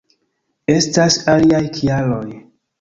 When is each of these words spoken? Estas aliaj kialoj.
Estas 0.77 1.19
aliaj 1.35 1.63
kialoj. 1.79 2.27